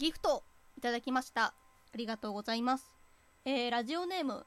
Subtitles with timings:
[0.00, 0.42] ギフト
[0.78, 1.42] いただきました。
[1.44, 1.52] あ
[1.94, 2.90] りがとうございます、
[3.44, 4.46] えーラジオネーム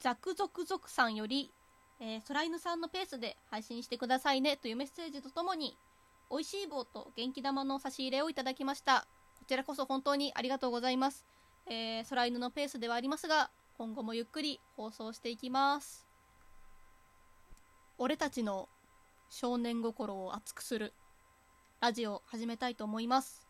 [0.00, 1.52] ザクゾクゾクさんより、
[2.00, 5.76] えー、空犬さんのペースで配信してくださいねというメッセージとともに
[6.28, 9.06] 美味しい棒と元気玉の差し入れをいただきました。
[9.38, 11.24] こちらこそ本当にありがとうございます、
[11.66, 16.04] えー、空犬のペースではありますが今後もゆっくり放送していきます。
[17.96, 18.68] 俺たちの
[19.28, 20.92] 少年心を熱くする
[21.80, 23.49] ラジオ始めたいと思います。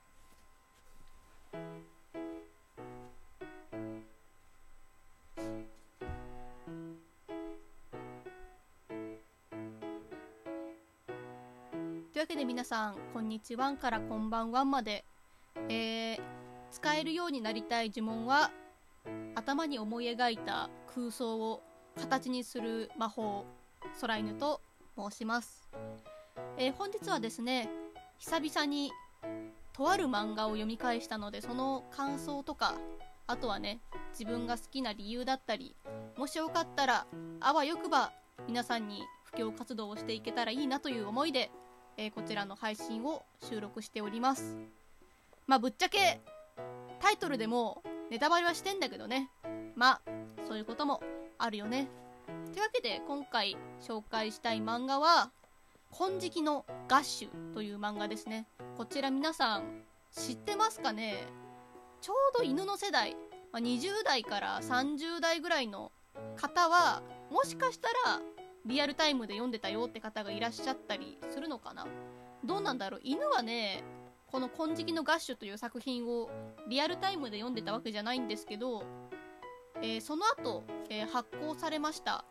[12.31, 15.05] けで皆さんこんにちはからこんばんはまで、
[15.69, 16.21] えー
[16.71, 18.53] 使えるようになりたい呪文は
[19.35, 21.61] 頭に思い描いた空想を
[21.99, 23.45] 形にする魔法
[24.01, 24.61] 空犬と
[24.97, 25.69] 申します、
[26.57, 27.69] えー本日はですね
[28.21, 28.93] 久々に
[29.73, 32.77] とある漫画を読み返したのでその感想とか
[33.27, 33.81] あとはね
[34.13, 35.75] 自分が好きな理由だったり
[36.17, 37.07] もしよかったら
[37.41, 38.13] あわよくば
[38.47, 41.51] 皆さんに布教活動をしていけたらいいなという思いで、
[41.97, 44.57] えーこちらの配信を収録しております。
[45.47, 46.21] まあぶっちゃけ
[47.01, 49.31] タイトルでもネタバレはしてんだけどね。
[49.75, 50.01] まあ
[50.47, 51.03] そういうことも
[51.39, 51.89] あるよね。
[52.53, 55.31] というわけで今回紹介したい漫画は
[55.97, 58.47] 「金色のガッシュ」という漫画ですね。
[58.77, 59.83] こちら皆さん
[60.13, 61.27] 知ってますかね？
[62.01, 63.15] ちょうど犬の世代、
[63.53, 65.93] まあ、20代から30代ぐらいの
[66.37, 68.21] 方はもしかしたら
[68.67, 71.87] リアルタイムで読んでたよって方がいらっしゃったりするのかな？
[72.45, 73.01] どうなんだろう？
[73.03, 73.83] 犬はね
[74.27, 76.31] この「金色のガッシュ」という作品を
[76.69, 78.85] リアルタイムで読んでたわけじゃないんですけど、
[79.83, 82.25] えーその後、えー発行されました。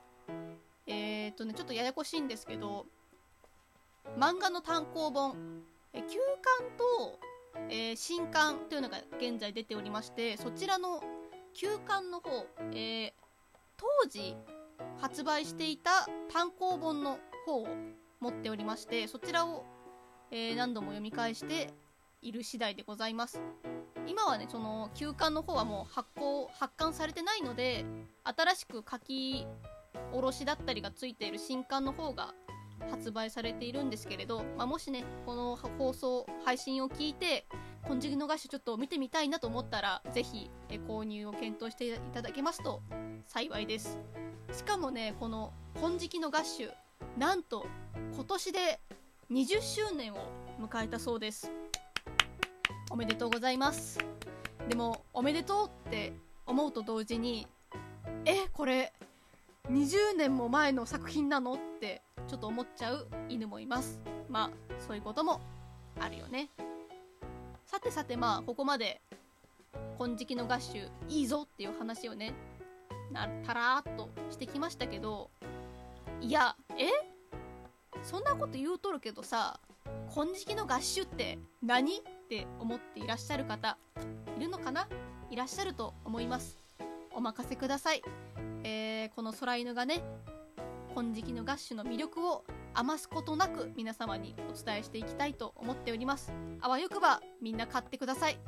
[0.87, 2.85] えーっとねちょっとややこしいんですけど
[4.17, 5.63] 漫画の単行本、
[5.93, 6.19] えー旧
[6.59, 7.19] 刊と、
[7.69, 11.03] え新刊というのが現在出ておりましてそちらの
[11.53, 13.13] 旧刊の方、え
[13.77, 14.35] 当時
[14.97, 17.67] 発売していた単行本の方を
[18.19, 19.65] 持っておりましてそちらを、
[20.31, 21.73] えー何度も読み返して
[22.21, 23.41] いる次第でございます。
[24.09, 27.85] 今はねその旧刊の方はもう発行発刊されてないので
[28.23, 29.45] 新しく書き
[30.11, 32.33] 下ろしだったりがついている新刊の方が
[32.89, 37.45] 発売されているんですけれど、まあ、もしねこの放送配信を聞いて
[37.87, 42.81] 「金色のガッシュ」ちょっと見てみたいなと思ったらぜひえ購入を検討していただけますと
[43.27, 43.97] 幸いです。
[44.51, 46.73] しかもねこの「金色のガッシュ」
[47.17, 47.65] なんと
[48.13, 48.79] 今年で
[49.31, 50.17] 20周年を
[50.59, 51.51] 迎えたそうです。
[52.91, 53.99] おめでとうございます。
[54.67, 56.13] でもおめでとうって
[56.45, 57.47] 思うと同時に
[58.25, 58.93] えこれ
[59.69, 64.01] 20年も前の作品なのってちょっと思っちゃう犬もいます。
[64.29, 65.41] まあそういうことも
[65.99, 66.49] あるよね。
[67.65, 69.01] さてさてまあここまで
[69.97, 72.33] 金色のガッシュいいぞっていう話をね
[73.13, 75.29] たらーっとしてきましたけど
[76.21, 76.89] いやえ？
[78.03, 79.59] そんなこと言うとるけどさ
[80.13, 81.97] 金色のガッシュって何？
[81.97, 83.77] って思っていらっしゃる方
[84.37, 84.87] いるのかな？
[85.31, 86.57] いらっしゃると思います。
[87.11, 88.01] お任せください、
[88.63, 90.03] えーこの空犬がね
[90.95, 92.43] 金色のガッシュの魅力を
[92.73, 96.31] 余すことなく皆様にお伝えしていきたいと思っております。
[96.61, 98.39] あわよくばみんな買ってください。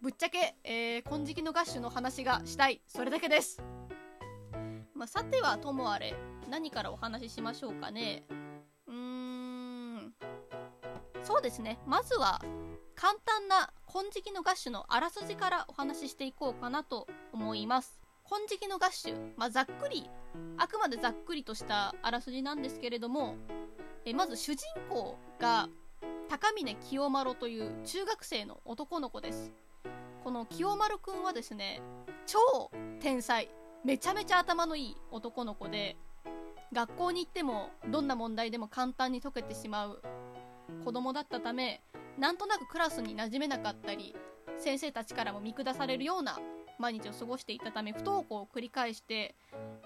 [0.00, 2.80] ぶっちゃけ、えー金色のガッシュの話がしたい。
[2.86, 3.62] それだけです。
[4.98, 6.16] まあ、さてはともあれ
[6.50, 8.24] 何からお話ししましょうかね。
[8.88, 10.14] うーん。
[11.22, 11.78] そうですね。
[11.86, 12.42] まずは
[12.96, 18.00] 簡単な金色のガッシュのあらすじからお話ししていこうかなと思います。
[18.28, 20.10] 金色のガッシュ、まあ、ざっくり
[20.56, 23.36] あくまでざっくりとしたあらすじなんですけれども
[24.04, 25.68] えまず主人公が
[26.28, 29.52] 高峰清丸という中学生の男の子です。
[30.24, 31.80] この清丸くんはですね
[32.26, 32.70] 超
[33.00, 33.48] 天才。
[33.84, 35.96] めちゃめちゃ頭のいい男の子で
[36.72, 40.02] 学校に行ってもどんな問題でも簡単に解けてしまう
[40.84, 41.82] 子供だったため
[42.18, 44.14] なんとなくクラスに馴染めなかったり
[44.58, 46.38] 先生たちからも見下されるような
[46.78, 49.34] 毎日を過ごしていたため不登校を繰り返して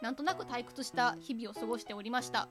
[0.03, 2.49] なんとなく退屈した日々を過ごしておりました。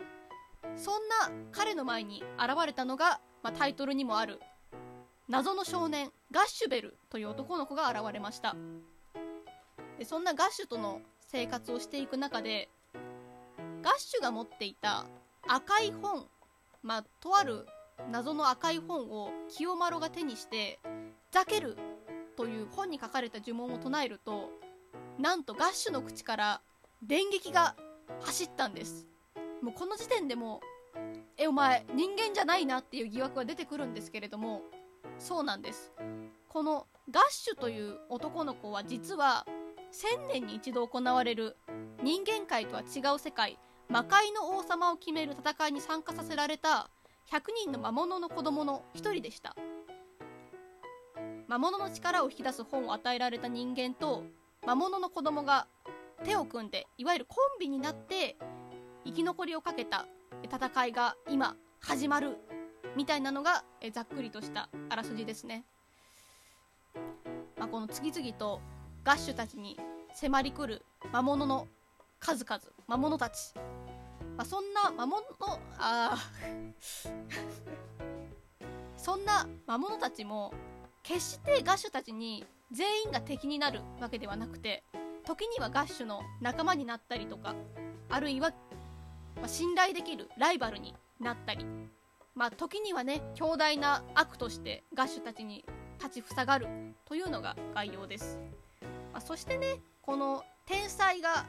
[0.76, 4.40] そんな彼の前に現れたのが、まあ、タイトルにもある
[5.28, 8.56] 謎の少年ガッシュベルという男の子が現れました。
[9.98, 12.68] でそんなガッシュとの生活をしていく中で
[13.82, 15.06] ガッシュが持っていた
[15.48, 16.26] 赤い本
[16.84, 17.66] まあとある
[18.12, 20.82] 謎の赤い本を清丸が手にして
[21.32, 21.78] 「ザケル」
[22.36, 24.50] という本に書かれた呪文を唱えると
[25.18, 26.62] なんとガッシュの口から
[27.02, 27.78] 電撃が
[28.20, 29.08] 走ったんです。
[29.62, 30.60] もうこの時点でも
[31.38, 34.64] えお前人間じゃないなっていう疑惑が出てくるんですけれども
[35.18, 35.94] そうなんです。
[36.50, 39.46] このガッシュという男の子は実は
[39.92, 41.58] 1000年に一度行われる
[42.02, 43.58] 人間界とは違う世界
[43.90, 46.90] 魔界の王様を決める戦いに参加させられた
[47.32, 49.56] 100人の魔物の子供の一人でした。
[51.52, 54.24] 魔物の力を引き出す本を与えられた人間と
[54.66, 55.68] 魔物の子供が
[56.24, 58.38] 手を組んでいわゆるコンビになって
[59.04, 60.06] 生き残りをかけた
[60.46, 62.38] 戦いが今始まる
[62.96, 65.66] みたいなのがざっくりとしたあらすじですね、
[67.58, 68.62] まあ、この次々と
[69.04, 69.80] ガッシュたちに
[70.14, 71.68] 迫り来る魔物の
[72.20, 73.54] 数々魔物たち、
[74.38, 75.24] まあ、そんな魔物
[75.80, 76.18] あ
[78.96, 80.54] そんな魔物たちも
[81.02, 84.84] 決してガッシュたちに全員が敵になるわけではなくて
[85.26, 87.56] 時にはガッシュの仲間になったりとか
[88.10, 88.52] あるいは、
[89.38, 91.66] まあ、信頼できるライバルになったり。
[92.34, 95.66] まあ時にはね強大な悪としてガッシュたちに
[96.00, 96.68] 立ちふさがる
[97.06, 98.40] というのが概要です、
[99.14, 101.46] まあ、そしてねこの天才が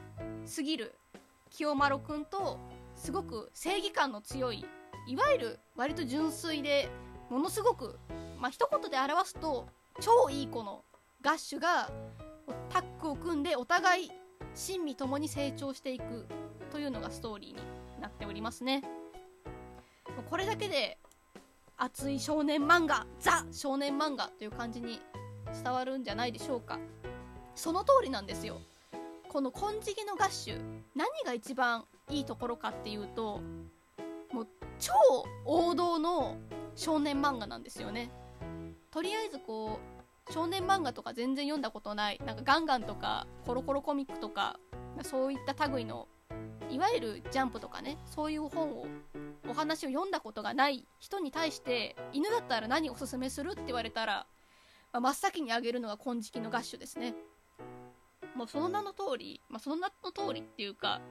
[0.55, 0.95] 過ぎる
[1.49, 2.59] 清丸くんと
[2.95, 4.65] すごく正義感の強い
[5.07, 6.89] いわゆる割と純粋で
[7.29, 7.99] ものすごく
[8.39, 9.67] まあ一言で表すと
[9.99, 10.83] 超いい子の
[11.21, 11.89] ガッシュが
[12.69, 14.11] タッグを組んでお互い
[14.55, 16.27] 親身ともに成長していく
[16.71, 18.83] というのがストーリーになっておりますね。
[20.29, 20.97] これだけで
[21.77, 24.99] 熱い少年漫画ザ少年漫画という感じに
[25.63, 26.79] 伝わるんじゃないでしょうか。
[27.55, 28.61] その通りなんですよ。
[29.29, 30.61] この金色のガッシュ
[30.95, 33.41] 何が一番いいところかっていうと
[34.31, 34.47] もう
[34.77, 34.93] 超
[35.45, 36.37] 王道の
[36.75, 38.11] 少年漫画なんですよね。
[38.91, 39.79] とりあえずこ
[40.29, 44.59] う少年漫画とか全然読んだことないなんかガンガンとかコロコロコミックとか
[45.01, 46.07] そういった類の
[46.69, 48.85] いわゆるジャンプとかねそういう本を
[49.49, 54.25] お話を読んだことがない人に対して犬だったら何おすすめするって言われたら、
[54.91, 57.13] まあ、真っ先にあげるのが金色のガッシュですね。
[58.35, 61.01] もうその名の通り、まあ、その名の通りっていうか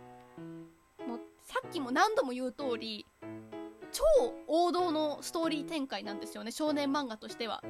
[1.07, 3.07] もうさっきも何度も言う通り
[3.93, 4.03] 超
[4.47, 7.63] 王道のストーリー展開なんですよね少年漫画としては。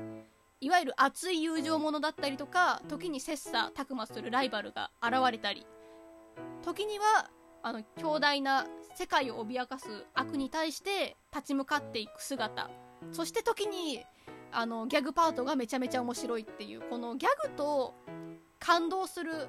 [0.61, 5.67] いわゆる熱い友情ものだったりとか時に切磋琢磨するライバルが現れたり。
[6.63, 7.31] 時には
[7.65, 12.71] あの強大な世界を脅かす悪に対して立ち向かっていく姿。
[13.11, 14.05] そして時に
[14.53, 16.83] あのギャグパートがめちゃめちゃ面白いっていう。
[16.89, 17.95] このギャグと
[18.63, 19.49] 感動する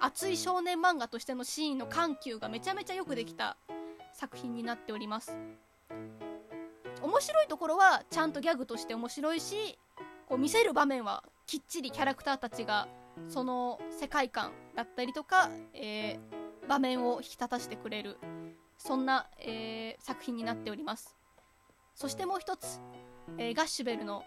[0.00, 3.58] 熱い少年漫画としてのシーンの緩急がめちゃめちゃよくできた
[4.14, 5.36] 作品になっております。
[7.02, 9.78] 面白いところはちゃんとギャグとして面白いし
[10.26, 12.88] こう見せる場面はきっちりキャラクターたちが
[13.28, 18.16] その世界観だったりとか、えー、場面を引き立たせてくれる
[18.78, 21.14] そんな、えー、作品になっております。
[21.94, 22.80] そしてもう一つ、
[23.36, 24.24] えー、ガッシュベルの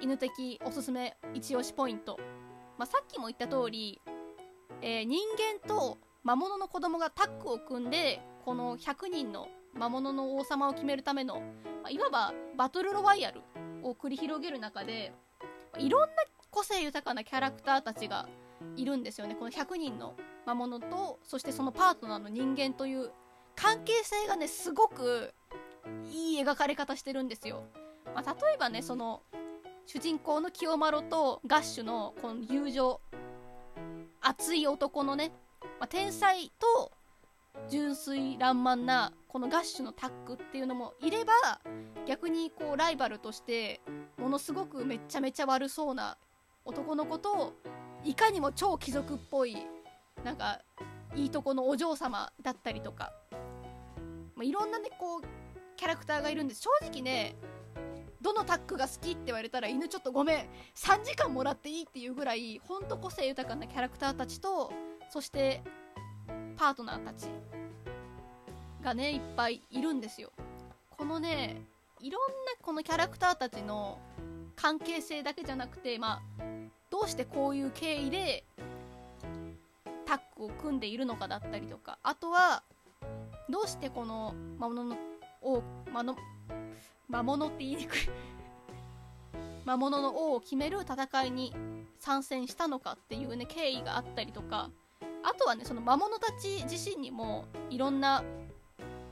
[0.00, 2.18] 犬的おすすめ一押しポイント、
[2.78, 4.00] まあ、さっきも言った通り、
[4.80, 13.40] え人間と魔物の子供がタッグを組んでこの100人の魔物の王様を決めるための、まあ、いわばバトルロワイヤル
[13.82, 15.12] を繰り広げる中で
[15.78, 16.08] いろんな
[16.50, 18.28] 個性豊かなキャラクターたちが
[18.76, 19.34] いるんですよね。
[19.34, 20.14] この100人の
[20.46, 23.10] 魔物とそしてそのパートナーの人間という
[23.54, 25.34] 関係性がねすごく
[26.10, 27.64] いい描かれ方してるんですよ、
[28.14, 29.22] まあ、例えばねその
[29.90, 33.00] 主人公の清丸とガッシュのこの友情
[34.20, 35.32] 熱い男のね、
[35.80, 36.92] まあ、天才と
[37.70, 41.32] 純粋爛漫なこのガッシュのタッグっていうのもいれば
[42.06, 43.80] 逆にこうライバルとして
[44.18, 46.18] ものすごくめちゃめちゃ悪そうな
[46.66, 47.54] 男の子と
[48.04, 49.56] いかにも超貴族っぽい
[50.22, 50.60] なんか
[51.14, 53.14] いいとこのお嬢様だったりとか、
[54.36, 55.22] まあ、いろんなねこう
[55.78, 57.36] キャラクターがいるんです正直ね
[58.28, 60.38] どのタッグが好きって言われたら犬ちょっとごめん
[60.74, 64.70] 3時間もらっていいっていうぐらいほんと個性豊かなキャラクターたちと
[65.08, 65.62] そして
[66.58, 67.28] パートナーたち
[68.84, 70.30] がねいっぱいいるんですよ。
[70.90, 71.62] このね
[72.00, 73.98] いろんなこのキャラクターたちの
[74.56, 76.42] 関係性だけじゃなくてまあ
[76.90, 78.44] どうしてこういう経緯で
[80.04, 82.62] タッグを組んでいるのかだったりとかあとは
[83.48, 84.96] どうしてこの魔物の
[85.40, 86.14] 王魔の
[87.08, 87.98] 魔物って言いにくい。
[89.64, 91.54] 魔物の王を決める戦いに
[91.98, 94.70] 参戦したのかっていうね経緯があったりとか。
[95.22, 98.22] あとはねその魔物たち自身にもいろんな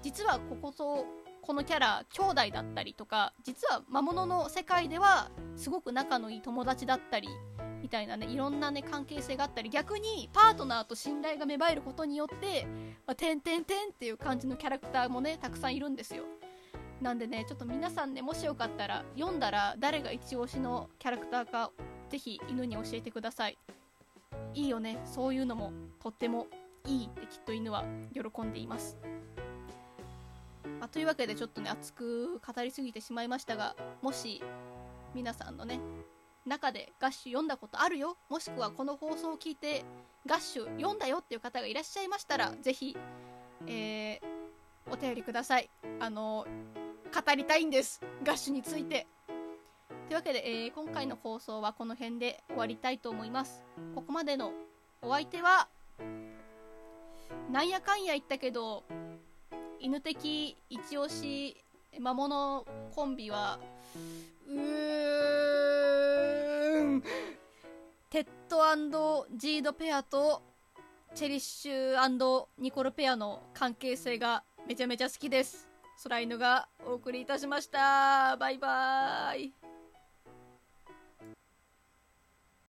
[0.03, 1.05] 実はここと
[1.43, 7.29] このキャラ兄弟だったりとか実は魔物の世界ではすごく仲のいい友達だったり
[7.83, 12.67] みたいなねいろんなね関係性があったり逆にパートナーと信頼が芽生えることによって
[13.07, 16.25] 「まあ、てんてんてん」っていう感じのキャラクターもねたくさんいるんですよ。
[17.01, 21.71] なんでねちょっと皆さんねもしよかったら読んだら誰が一押しのキャラクターか
[22.11, 23.59] ぜひ犬に教えてください。
[24.55, 24.99] いいよね。
[25.05, 25.73] そういうのも
[26.03, 26.47] とっても
[26.87, 27.85] いいってきっと犬は
[28.15, 28.97] 喜んでいます。
[30.81, 34.43] まあ、というわけでちょっとね熱く語りすぎてしまいましたがもし
[35.15, 35.81] 皆さんのね
[36.45, 38.17] 中でガッシュ読んだことあるよ。
[38.29, 39.85] もしくはこの放送を聞いて
[40.27, 42.97] ガッシュ読んだよっていう方がいらっしゃいましたらぜひ、
[43.67, 44.21] えー、
[44.91, 45.69] お便りください。
[46.01, 46.47] あの
[47.17, 48.03] 語りたいんです。
[48.23, 49.07] ガッシュについて。
[50.09, 53.65] というわけで、えー、今回の放送はこの辺で終わりたいと思います。
[53.95, 54.53] ここまでの
[55.01, 55.67] お相手は
[57.51, 58.85] なんやかんや言ったけど
[59.81, 61.57] 犬的一押し
[61.99, 63.59] 魔物コンビは
[64.47, 64.57] うー
[66.99, 67.03] ん
[68.11, 68.27] テッ
[68.91, 70.43] ドジードペアと
[71.15, 75.66] チェリッシュニコルペアの関係性がめちゃめちゃ好きです。
[76.03, 78.37] 空犬がお送りいたしました。
[78.37, 79.66] バイバーイ。